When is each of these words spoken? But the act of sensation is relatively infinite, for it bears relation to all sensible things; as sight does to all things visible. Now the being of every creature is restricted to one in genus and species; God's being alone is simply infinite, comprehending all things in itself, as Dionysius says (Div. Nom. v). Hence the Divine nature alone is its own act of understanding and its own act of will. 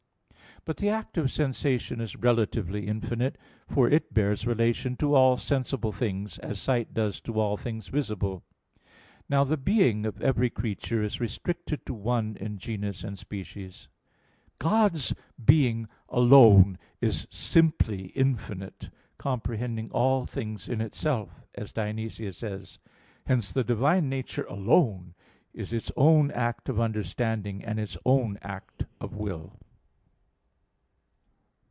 But 0.63 0.77
the 0.77 0.89
act 0.89 1.17
of 1.17 1.31
sensation 1.31 1.99
is 1.99 2.15
relatively 2.15 2.85
infinite, 2.85 3.35
for 3.65 3.89
it 3.89 4.13
bears 4.13 4.45
relation 4.45 4.95
to 4.97 5.15
all 5.15 5.35
sensible 5.35 5.91
things; 5.91 6.37
as 6.37 6.59
sight 6.61 6.93
does 6.93 7.19
to 7.21 7.39
all 7.39 7.57
things 7.57 7.87
visible. 7.87 8.43
Now 9.27 9.43
the 9.43 9.57
being 9.57 10.05
of 10.05 10.21
every 10.21 10.51
creature 10.51 11.01
is 11.01 11.19
restricted 11.19 11.83
to 11.87 11.95
one 11.95 12.37
in 12.39 12.59
genus 12.59 13.03
and 13.03 13.17
species; 13.17 13.87
God's 14.59 15.15
being 15.43 15.87
alone 16.09 16.77
is 17.01 17.25
simply 17.31 18.09
infinite, 18.09 18.91
comprehending 19.17 19.89
all 19.89 20.27
things 20.27 20.69
in 20.69 20.79
itself, 20.79 21.43
as 21.55 21.71
Dionysius 21.71 22.37
says 22.37 22.77
(Div. 22.77 22.77
Nom. 22.77 22.93
v). 22.93 23.23
Hence 23.25 23.51
the 23.53 23.63
Divine 23.63 24.09
nature 24.09 24.43
alone 24.47 25.15
is 25.55 25.73
its 25.73 25.91
own 25.97 26.29
act 26.29 26.69
of 26.69 26.79
understanding 26.79 27.65
and 27.65 27.79
its 27.79 27.97
own 28.05 28.37
act 28.43 28.85
of 28.99 29.15
will. 29.15 29.53